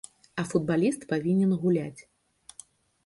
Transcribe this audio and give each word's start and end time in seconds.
А 0.43 0.45
футбаліст 0.53 1.05
павінен 1.13 1.53
гуляць. 1.67 2.01